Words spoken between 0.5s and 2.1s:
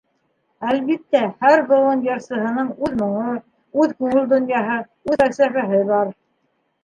Әлбиттә, һәр быуын